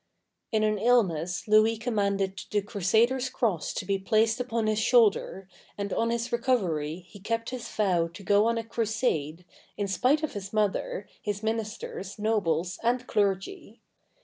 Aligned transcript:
In 0.51 0.63
an 0.63 0.79
illness 0.79 1.47
Louis 1.47 1.77
commanded 1.77 2.41
the 2.49 2.63
crusader's 2.63 3.29
cross 3.29 3.71
to 3.75 3.85
be 3.85 3.99
placed 3.99 4.39
upon 4.39 4.65
his 4.65 4.79
shoulder, 4.79 5.47
and 5.77 5.93
on 5.93 6.09
his 6.09 6.31
recovery 6.31 7.05
he 7.07 7.19
kept 7.19 7.51
his 7.51 7.67
vow 7.69 8.07
to 8.07 8.23
go 8.23 8.47
on 8.47 8.57
a 8.57 8.63
crusade, 8.63 9.45
in 9.77 9.87
spite 9.87 10.23
of 10.23 10.33
his 10.33 10.51
mother, 10.51 11.07
his 11.21 11.43
ministers, 11.43 12.17
nobles, 12.17 12.79
and 12.81 13.05
clergy. 13.05 13.79